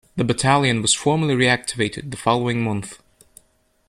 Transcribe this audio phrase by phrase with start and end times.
[0.15, 2.97] The Battalion was formally reactivated the following month.